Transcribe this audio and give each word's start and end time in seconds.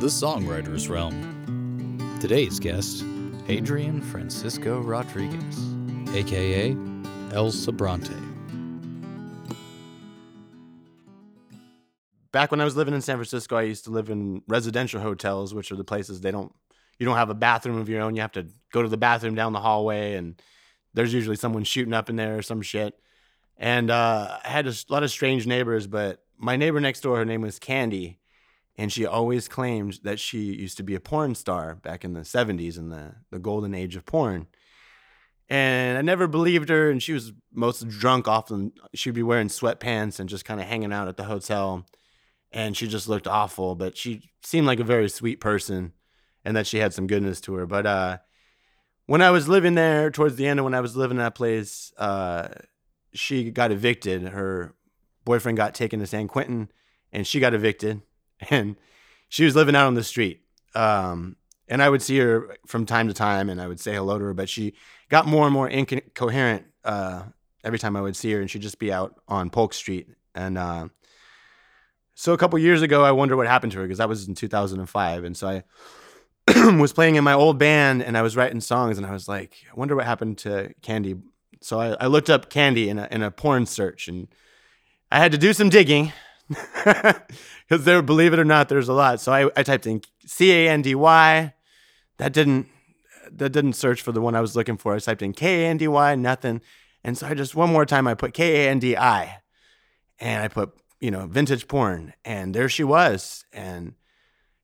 The 0.00 0.06
Songwriter's 0.06 0.88
Realm. 0.88 2.16
Today's 2.22 2.58
guest, 2.58 3.04
Adrian 3.48 4.00
Francisco 4.00 4.80
Rodriguez, 4.80 5.58
aka 6.14 6.70
El 7.32 7.50
Sobrante. 7.50 8.16
Back 12.32 12.50
when 12.50 12.62
I 12.62 12.64
was 12.64 12.76
living 12.76 12.94
in 12.94 13.02
San 13.02 13.16
Francisco, 13.16 13.56
I 13.56 13.62
used 13.64 13.84
to 13.84 13.90
live 13.90 14.08
in 14.08 14.40
residential 14.48 15.02
hotels, 15.02 15.52
which 15.52 15.70
are 15.70 15.76
the 15.76 15.84
places 15.84 16.22
they 16.22 16.30
don't, 16.30 16.50
you 16.98 17.04
don't 17.04 17.16
have 17.16 17.28
a 17.28 17.34
bathroom 17.34 17.76
of 17.76 17.90
your 17.90 18.00
own. 18.00 18.14
You 18.14 18.22
have 18.22 18.32
to 18.32 18.46
go 18.72 18.80
to 18.80 18.88
the 18.88 18.96
bathroom 18.96 19.34
down 19.34 19.52
the 19.52 19.60
hallway, 19.60 20.14
and 20.14 20.40
there's 20.94 21.12
usually 21.12 21.36
someone 21.36 21.64
shooting 21.64 21.92
up 21.92 22.08
in 22.08 22.16
there 22.16 22.38
or 22.38 22.42
some 22.42 22.62
shit. 22.62 22.98
And 23.58 23.90
uh, 23.90 24.38
I 24.42 24.48
had 24.48 24.66
a 24.66 24.72
lot 24.88 25.02
of 25.02 25.10
strange 25.10 25.46
neighbors, 25.46 25.86
but 25.86 26.24
my 26.38 26.56
neighbor 26.56 26.80
next 26.80 27.02
door, 27.02 27.18
her 27.18 27.26
name 27.26 27.42
was 27.42 27.58
Candy, 27.58 28.19
and 28.80 28.90
she 28.90 29.04
always 29.04 29.46
claimed 29.46 30.00
that 30.04 30.18
she 30.18 30.38
used 30.38 30.78
to 30.78 30.82
be 30.82 30.94
a 30.94 31.00
porn 31.00 31.34
star 31.34 31.74
back 31.74 32.02
in 32.02 32.14
the 32.14 32.22
70s 32.22 32.78
in 32.78 32.88
the, 32.88 33.16
the 33.30 33.38
golden 33.38 33.74
age 33.74 33.94
of 33.94 34.06
porn. 34.06 34.46
And 35.50 35.98
I 35.98 36.00
never 36.00 36.26
believed 36.26 36.70
her, 36.70 36.90
and 36.90 37.02
she 37.02 37.12
was 37.12 37.34
most 37.52 37.86
drunk 37.88 38.26
often. 38.26 38.72
She'd 38.94 39.12
be 39.12 39.22
wearing 39.22 39.48
sweatpants 39.48 40.18
and 40.18 40.30
just 40.30 40.46
kind 40.46 40.62
of 40.62 40.66
hanging 40.66 40.94
out 40.94 41.08
at 41.08 41.18
the 41.18 41.24
hotel. 41.24 41.84
And 42.52 42.74
she 42.74 42.88
just 42.88 43.06
looked 43.06 43.26
awful, 43.26 43.74
but 43.74 43.98
she 43.98 44.30
seemed 44.42 44.66
like 44.66 44.80
a 44.80 44.84
very 44.84 45.10
sweet 45.10 45.40
person 45.40 45.92
and 46.42 46.56
that 46.56 46.66
she 46.66 46.78
had 46.78 46.94
some 46.94 47.06
goodness 47.06 47.42
to 47.42 47.54
her. 47.56 47.66
But 47.66 47.84
uh, 47.84 48.18
when 49.04 49.20
I 49.20 49.28
was 49.28 49.46
living 49.46 49.74
there, 49.74 50.10
towards 50.10 50.36
the 50.36 50.46
end 50.46 50.58
of 50.58 50.64
when 50.64 50.72
I 50.72 50.80
was 50.80 50.96
living 50.96 51.18
in 51.18 51.22
that 51.22 51.34
place, 51.34 51.92
uh, 51.98 52.48
she 53.12 53.50
got 53.50 53.72
evicted. 53.72 54.22
Her 54.22 54.74
boyfriend 55.26 55.58
got 55.58 55.74
taken 55.74 56.00
to 56.00 56.06
San 56.06 56.28
Quentin, 56.28 56.70
and 57.12 57.26
she 57.26 57.40
got 57.40 57.52
evicted 57.52 58.00
and 58.50 58.76
she 59.28 59.44
was 59.44 59.56
living 59.56 59.76
out 59.76 59.86
on 59.86 59.94
the 59.94 60.04
street. 60.04 60.42
Um, 60.74 61.36
and 61.68 61.82
I 61.82 61.88
would 61.88 62.02
see 62.02 62.18
her 62.18 62.56
from 62.66 62.84
time 62.84 63.08
to 63.08 63.14
time, 63.14 63.48
and 63.48 63.60
I 63.60 63.68
would 63.68 63.80
say 63.80 63.94
hello 63.94 64.18
to 64.18 64.24
her, 64.26 64.34
but 64.34 64.48
she 64.48 64.74
got 65.08 65.26
more 65.26 65.44
and 65.44 65.54
more 65.54 65.68
incoherent 65.68 66.64
uh, 66.84 67.22
every 67.62 67.78
time 67.78 67.96
I 67.96 68.00
would 68.00 68.16
see 68.16 68.32
her, 68.32 68.40
and 68.40 68.50
she'd 68.50 68.62
just 68.62 68.78
be 68.78 68.92
out 68.92 69.20
on 69.28 69.50
Polk 69.50 69.72
Street. 69.72 70.08
And 70.34 70.58
uh, 70.58 70.88
so 72.14 72.32
a 72.32 72.38
couple 72.38 72.58
years 72.58 72.82
ago, 72.82 73.04
I 73.04 73.12
wonder 73.12 73.36
what 73.36 73.46
happened 73.46 73.72
to 73.72 73.78
her 73.78 73.84
because 73.84 73.98
that 73.98 74.08
was 74.08 74.26
in 74.26 74.34
2005, 74.34 75.24
and 75.24 75.36
so 75.36 75.48
I 75.48 75.62
was 76.80 76.92
playing 76.92 77.14
in 77.14 77.22
my 77.22 77.34
old 77.34 77.58
band, 77.58 78.02
and 78.02 78.18
I 78.18 78.22
was 78.22 78.36
writing 78.36 78.60
songs, 78.60 78.98
and 78.98 79.06
I 79.06 79.12
was 79.12 79.28
like, 79.28 79.54
I 79.70 79.74
wonder 79.78 79.94
what 79.94 80.06
happened 80.06 80.38
to 80.38 80.74
Candy. 80.82 81.16
So 81.60 81.80
I, 81.80 81.96
I 82.00 82.06
looked 82.06 82.30
up 82.30 82.50
Candy 82.50 82.88
in 82.88 82.98
a, 82.98 83.06
in 83.12 83.22
a 83.22 83.30
porn 83.30 83.66
search, 83.66 84.08
and 84.08 84.26
I 85.12 85.20
had 85.20 85.30
to 85.32 85.38
do 85.38 85.52
some 85.52 85.68
digging 85.68 86.12
because 87.68 87.84
there, 87.84 88.02
believe 88.02 88.32
it 88.32 88.38
or 88.38 88.44
not, 88.44 88.68
there's 88.68 88.88
a 88.88 88.92
lot. 88.92 89.20
So 89.20 89.32
I, 89.32 89.50
I 89.56 89.62
typed 89.62 89.86
in 89.86 90.02
C 90.26 90.50
A 90.52 90.68
N 90.68 90.82
D 90.82 90.94
Y. 90.94 91.54
That 92.18 92.32
didn't 92.32 92.66
that 93.32 93.50
didn't 93.50 93.74
search 93.74 94.02
for 94.02 94.12
the 94.12 94.20
one 94.20 94.34
I 94.34 94.40
was 94.40 94.56
looking 94.56 94.76
for. 94.76 94.94
I 94.94 94.98
typed 94.98 95.22
in 95.22 95.32
K 95.32 95.64
A 95.64 95.68
N 95.68 95.76
D 95.76 95.86
Y, 95.86 96.14
nothing. 96.16 96.60
And 97.04 97.16
so 97.16 97.28
I 97.28 97.34
just 97.34 97.54
one 97.54 97.72
more 97.72 97.86
time 97.86 98.06
I 98.06 98.14
put 98.14 98.34
K 98.34 98.66
A 98.66 98.70
N 98.70 98.80
D 98.80 98.96
I, 98.96 99.38
and 100.18 100.42
I 100.42 100.48
put 100.48 100.72
you 101.00 101.10
know 101.10 101.26
vintage 101.26 101.68
porn, 101.68 102.14
and 102.24 102.52
there 102.52 102.68
she 102.68 102.84
was, 102.84 103.44
and 103.52 103.94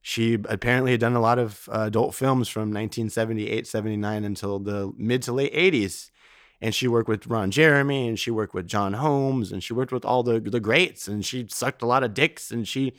she 0.03 0.35
apparently 0.35 0.93
had 0.93 1.01
done 1.01 1.17
a 1.17 1.21
lot 1.21 1.39
of 1.39 1.69
uh, 1.73 1.83
adult 1.83 2.15
films 2.15 2.49
from 2.49 2.71
1978, 2.73 3.67
79 3.67 4.25
until 4.25 4.59
the 4.59 4.93
mid 4.97 5.23
to 5.23 5.33
late 5.33 5.55
80s 5.55 6.11
and 6.61 6.75
she 6.75 6.89
worked 6.89 7.09
with 7.09 7.27
Ron 7.27 7.51
Jeremy 7.51 8.09
and 8.09 8.19
she 8.19 8.31
worked 8.31 8.55
with 8.55 8.67
John 8.67 8.95
Holmes 8.95 9.53
and 9.53 9.63
she 9.63 9.73
worked 9.73 9.93
with 9.93 10.05
all 10.05 10.23
the 10.23 10.41
the 10.41 10.61
greats 10.61 11.09
and 11.09 11.25
she 11.25 11.47
sucked 11.49 11.83
a 11.83 11.87
lot 11.87 12.03
of 12.03 12.15
dicks 12.15 12.51
and 12.51 12.67
she 12.67 12.95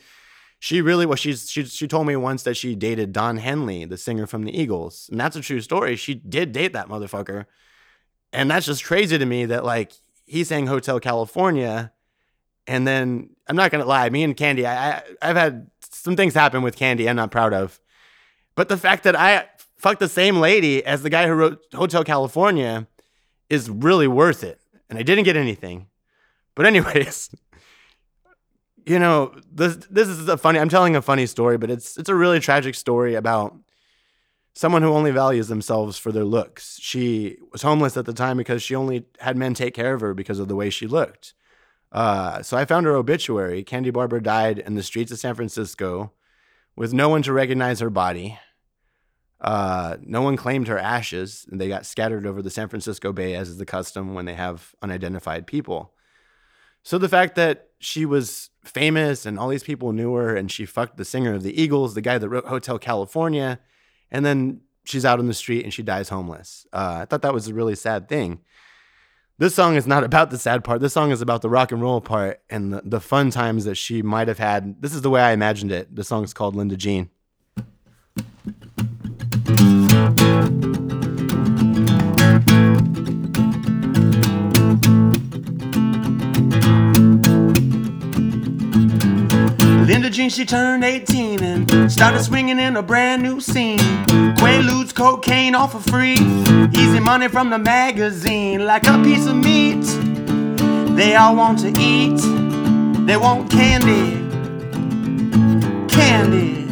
she 0.59 0.81
really 0.81 1.05
was 1.05 1.19
she's 1.19 1.49
she 1.49 1.65
she 1.65 1.87
told 1.87 2.07
me 2.07 2.15
once 2.15 2.43
that 2.43 2.55
she 2.55 2.75
dated 2.75 3.13
Don 3.13 3.37
Henley, 3.37 3.85
the 3.85 3.97
singer 3.97 4.27
from 4.27 4.43
the 4.43 4.57
Eagles. 4.57 5.07
And 5.11 5.19
that's 5.19 5.35
a 5.35 5.41
true 5.41 5.61
story. 5.61 5.95
She 5.95 6.15
did 6.15 6.51
date 6.51 6.73
that 6.73 6.87
motherfucker. 6.87 7.45
And 8.33 8.51
that's 8.51 8.65
just 8.65 8.83
crazy 8.83 9.17
to 9.17 9.25
me 9.25 9.45
that 9.45 9.63
like 9.63 9.91
he 10.25 10.43
sang 10.43 10.67
Hotel 10.67 10.99
California 10.99 11.91
and 12.67 12.85
then 12.85 13.29
I'm 13.47 13.55
not 13.55 13.71
gonna 13.71 13.85
lie, 13.85 14.09
me 14.09 14.23
and 14.23 14.35
Candy, 14.35 14.65
I, 14.65 14.97
I 14.97 15.03
I've 15.21 15.37
had 15.37 15.71
some 15.81 16.15
things 16.15 16.33
happen 16.33 16.61
with 16.61 16.75
Candy 16.75 17.09
I'm 17.09 17.15
not 17.15 17.31
proud 17.31 17.53
of. 17.53 17.79
But 18.55 18.69
the 18.69 18.77
fact 18.77 19.03
that 19.03 19.15
I 19.15 19.45
fucked 19.77 19.99
the 19.99 20.09
same 20.09 20.37
lady 20.37 20.83
as 20.83 21.03
the 21.03 21.09
guy 21.09 21.27
who 21.27 21.33
wrote 21.33 21.63
Hotel 21.73 22.03
California 22.03 22.87
is 23.49 23.69
really 23.69 24.07
worth 24.07 24.43
it. 24.43 24.59
And 24.89 24.97
I 24.97 25.03
didn't 25.03 25.25
get 25.25 25.35
anything. 25.35 25.87
But 26.55 26.65
anyways, 26.65 27.29
you 28.85 28.99
know, 28.99 29.33
this 29.51 29.75
this 29.89 30.07
is 30.07 30.27
a 30.27 30.37
funny 30.37 30.59
I'm 30.59 30.69
telling 30.69 30.95
a 30.95 31.01
funny 31.01 31.25
story, 31.25 31.57
but 31.57 31.69
it's 31.69 31.97
it's 31.97 32.09
a 32.09 32.15
really 32.15 32.39
tragic 32.39 32.75
story 32.75 33.15
about 33.15 33.55
someone 34.53 34.81
who 34.81 34.91
only 34.91 35.11
values 35.11 35.49
themselves 35.49 35.97
for 35.97 36.11
their 36.11 36.23
looks. 36.23 36.79
She 36.81 37.37
was 37.51 37.61
homeless 37.61 37.95
at 37.95 38.05
the 38.05 38.13
time 38.13 38.37
because 38.37 38.63
she 38.63 38.73
only 38.73 39.05
had 39.19 39.37
men 39.37 39.53
take 39.53 39.75
care 39.75 39.93
of 39.93 40.01
her 40.01 40.13
because 40.15 40.39
of 40.39 40.47
the 40.47 40.55
way 40.55 40.71
she 40.71 40.87
looked. 40.87 41.33
Uh, 41.91 42.41
so 42.41 42.57
I 42.57 42.65
found 42.65 42.85
her 42.85 42.95
obituary. 42.95 43.63
Kandi 43.63 43.93
Barbour 43.93 44.19
died 44.19 44.59
in 44.59 44.75
the 44.75 44.83
streets 44.83 45.11
of 45.11 45.19
San 45.19 45.35
Francisco 45.35 46.11
with 46.75 46.93
no 46.93 47.07
one 47.07 47.21
to 47.23 47.33
recognize 47.33 47.79
her 47.79 47.89
body. 47.89 48.39
Uh, 49.39 49.97
no 50.01 50.21
one 50.21 50.35
claimed 50.35 50.67
her 50.67 50.79
ashes, 50.79 51.45
and 51.51 51.61
they 51.61 51.67
got 51.67 51.85
scattered 51.85 52.25
over 52.25 52.41
the 52.41 52.49
San 52.49 52.69
Francisco 52.69 53.13
Bay, 53.13 53.35
as 53.35 53.49
is 53.49 53.57
the 53.57 53.65
custom 53.65 54.13
when 54.13 54.25
they 54.25 54.33
have 54.33 54.73
unidentified 54.81 55.45
people. 55.45 55.93
So 56.83 56.97
the 56.97 57.09
fact 57.09 57.35
that 57.35 57.67
she 57.79 58.05
was 58.05 58.49
famous 58.63 59.25
and 59.25 59.37
all 59.37 59.49
these 59.49 59.63
people 59.63 59.91
knew 59.93 60.13
her, 60.13 60.35
and 60.35 60.51
she 60.51 60.65
fucked 60.65 60.97
the 60.97 61.05
singer 61.05 61.33
of 61.33 61.43
the 61.43 61.61
Eagles, 61.61 61.93
the 61.93 62.01
guy 62.01 62.17
that 62.17 62.29
wrote 62.29 62.45
Hotel 62.45 62.79
California, 62.79 63.59
and 64.09 64.25
then 64.25 64.61
she's 64.85 65.05
out 65.05 65.19
on 65.19 65.27
the 65.27 65.33
street 65.33 65.63
and 65.63 65.73
she 65.73 65.83
dies 65.83 66.09
homeless. 66.09 66.65
Uh, 66.71 66.99
I 67.01 67.05
thought 67.05 67.21
that 67.21 67.33
was 67.33 67.47
a 67.47 67.53
really 67.53 67.75
sad 67.75 68.07
thing. 68.07 68.39
This 69.37 69.53
song 69.53 69.75
is 69.75 69.85
not 69.85 70.03
about 70.05 70.31
the 70.31 70.37
sad 70.37 70.63
part. 70.63 70.81
This 70.81 70.93
song 70.93 71.11
is 71.11 71.21
about 71.21 71.41
the 71.41 71.49
rock 71.49 71.71
and 71.71 71.81
roll 71.81 72.01
part 72.01 72.41
and 72.49 72.73
the, 72.73 72.81
the 72.83 73.01
fun 73.01 73.29
times 73.29 73.65
that 73.65 73.75
she 73.75 74.01
might 74.01 74.27
have 74.27 74.39
had. 74.39 74.81
This 74.81 74.93
is 74.93 75.01
the 75.01 75.09
way 75.09 75.21
I 75.21 75.31
imagined 75.31 75.71
it. 75.71 75.95
The 75.95 76.03
song 76.03 76.23
is 76.23 76.33
called 76.33 76.55
Linda 76.55 76.77
Jean. 76.77 77.09
Linda 89.87 90.09
Jean, 90.09 90.29
she 90.29 90.45
turned 90.45 90.83
18 90.83 91.43
and 91.43 91.91
started 91.91 92.21
swinging 92.21 92.59
in 92.59 92.75
a 92.75 92.83
brand 92.83 93.23
new 93.23 93.39
scene. 93.39 93.79
Quaaludes, 94.37 94.93
cocaine, 94.93 95.55
all 95.55 95.67
for 95.67 95.79
free. 95.79 96.17
Easy 96.77 96.99
money 96.99 97.27
from 97.27 97.49
the 97.49 97.57
magazine, 97.57 98.65
like 98.65 98.85
a 98.85 99.01
piece 99.03 99.25
of 99.27 99.35
meat. 99.35 99.83
They 100.95 101.15
all 101.15 101.35
want 101.35 101.59
to 101.59 101.69
eat. 101.79 102.19
They 103.05 103.17
want 103.17 103.49
candy, 103.49 104.17
candy. 105.87 106.67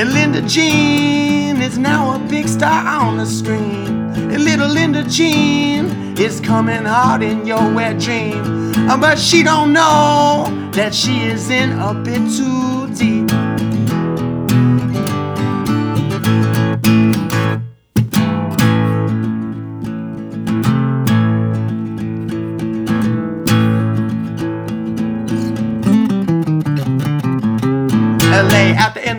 And 0.00 0.12
Linda 0.12 0.42
Jean 0.42 1.35
is 1.66 1.78
now 1.78 2.14
a 2.14 2.18
big 2.28 2.46
star 2.46 2.86
on 2.86 3.16
the 3.16 3.26
screen. 3.26 3.86
And 4.32 4.44
little 4.44 4.68
Linda 4.68 5.02
Jean 5.02 6.16
is 6.16 6.40
coming 6.40 6.84
hard 6.84 7.22
in 7.22 7.44
your 7.44 7.74
wet 7.74 7.98
dream. 7.98 8.72
Uh, 8.88 8.96
But 8.96 9.18
she 9.18 9.42
don't 9.42 9.72
know 9.72 10.46
that 10.72 10.94
she 10.94 11.22
is 11.22 11.50
in 11.50 11.72
a 11.72 11.92
bit 11.92 12.22
too 12.36 12.86
deep. 12.94 13.45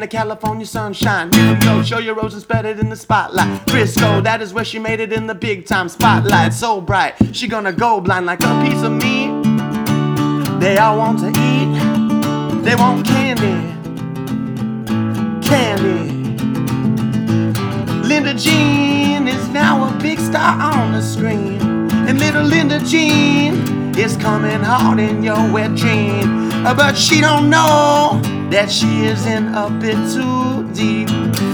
The 0.09 0.18
California 0.18 0.65
sunshine. 0.65 1.30
New 1.31 1.56
York, 1.59 1.86
show 1.86 2.00
your 2.00 2.15
roses 2.15 2.45
better 2.45 2.74
than 2.74 2.89
the 2.89 2.95
spotlight. 2.95 3.69
Frisco, 3.69 4.21
that 4.21 4.42
is 4.42 4.54
where 4.54 4.63
she 4.63 4.80
made 4.80 5.00
it 5.00 5.12
in 5.12 5.27
the 5.27 5.36
big 5.36 5.65
time 5.65 5.89
spotlight. 5.89 6.54
So 6.54 6.80
bright, 6.80 7.15
she 7.33 7.48
gonna 7.48 7.74
go 7.74 8.00
blind 8.00 8.25
like 8.25 8.42
a 8.42 8.63
piece 8.63 8.83
of 8.83 8.92
meat. 8.92 9.31
They 10.62 10.77
all 10.77 10.98
want 10.98 11.19
to 11.19 11.30
eat, 11.30 12.63
they 12.63 12.75
want 12.75 13.06
candy, 13.06 13.57
candy. 15.45 16.13
Linda 18.07 18.33
Jean 18.33 19.27
is 19.27 19.50
now 19.50 19.94
a 19.94 20.00
big 20.01 20.19
star 20.19 20.62
on 20.74 20.94
the 20.94 21.01
screen. 21.01 21.59
And 22.07 22.19
little 22.19 22.44
Linda 22.44 22.80
Jean 22.80 23.98
is 23.98 24.15
coming 24.18 24.62
hard 24.62 25.00
in 25.00 25.21
your 25.24 25.51
wet 25.51 25.75
dream. 25.75 26.46
But 26.75 26.96
she 26.98 27.22
don't 27.22 27.50
know 27.50 28.19
that 28.52 28.69
she 28.69 29.06
is 29.06 29.25
in 29.25 29.48
a 29.56 29.69
bit 29.69 29.96
too 30.14 30.69
deep. 30.74 31.46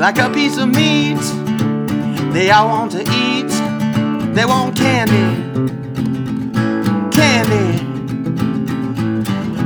Like 0.00 0.16
a 0.16 0.30
piece 0.30 0.56
of 0.56 0.66
meat. 0.66 1.20
They 2.32 2.50
all 2.50 2.68
want 2.68 2.92
to 2.92 3.02
eat. 3.02 3.50
They 4.34 4.46
want 4.46 4.74
candy, 4.74 5.28
candy. 7.10 7.84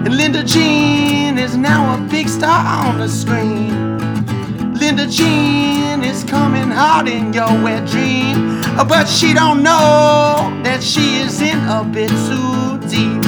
And 0.04 0.16
Linda 0.16 0.42
Jean 0.42 1.38
is 1.38 1.56
now 1.56 1.94
a 1.94 2.08
big 2.08 2.28
star 2.28 2.88
on 2.88 2.98
the 2.98 3.08
screen. 3.08 4.74
Linda 4.74 5.06
Jean 5.06 6.02
is 6.02 6.24
coming 6.24 6.68
hard 6.68 7.06
in 7.06 7.32
your 7.32 7.52
wet 7.62 7.88
dream, 7.88 8.60
but 8.88 9.04
she 9.04 9.34
don't 9.34 9.62
know 9.62 10.50
that 10.64 10.82
she 10.82 11.20
is 11.20 11.40
in 11.40 11.58
a 11.68 11.84
bit 11.84 12.10
too 12.10 12.78
deep. 12.88 13.22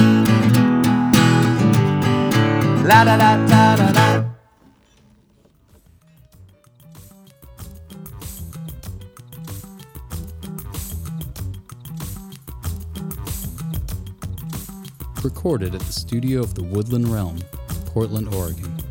La 2.85 3.05
da 3.05 3.15
da 3.15 3.47
da. 3.47 3.56
Recorded 15.23 15.73
at 15.75 15.81
the 15.81 15.93
studio 15.93 16.41
of 16.41 16.53
the 16.53 16.63
Woodland 16.63 17.07
Realm, 17.07 17.39
Portland, 17.87 18.33
Oregon. 18.33 18.86